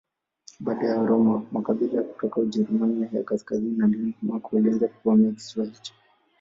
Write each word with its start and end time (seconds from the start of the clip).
Baada 0.59 0.87
ya 0.87 0.99
Waroma 0.99 1.43
makabila 1.51 2.01
kutoka 2.01 2.41
Ujerumani 2.41 3.09
ya 3.13 3.23
kaskazini 3.23 3.77
na 3.77 3.87
Denmark 3.87 4.53
walianza 4.53 4.87
kuvamia 4.87 5.31
kisiwa 5.31 5.65
hicho. 5.65 5.93